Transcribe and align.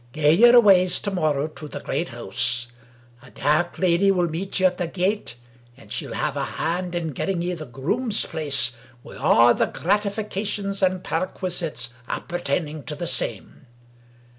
Gae 0.13 0.31
yer 0.33 0.59
ways 0.59 0.99
to 1.01 1.11
morrow 1.11 1.45
to 1.45 1.67
the 1.67 1.79
great 1.79 2.09
hoose. 2.09 2.69
A 3.21 3.29
dairk 3.29 3.77
woman 3.77 4.15
will 4.15 4.27
meet 4.27 4.59
ye 4.59 4.65
at 4.65 4.79
the 4.79 4.87
gate; 4.87 5.35
and 5.77 5.91
she'll 5.91 6.15
have 6.15 6.35
a 6.35 6.43
hand 6.43 6.95
in 6.95 7.09
getting 7.09 7.43
ye 7.43 7.53
the 7.53 7.67
groom's 7.67 8.25
place, 8.25 8.71
wi' 9.03 9.13
a' 9.13 9.53
the 9.53 9.67
gratifications 9.67 10.81
and 10.81 11.03
pairquisites 11.03 11.93
appertaining 12.07 12.81
to 12.85 12.95
the 12.95 13.05
same. 13.05 13.67